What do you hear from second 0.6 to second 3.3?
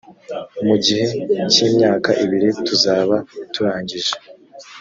mu gihe cy imyaka ibiri tuzaba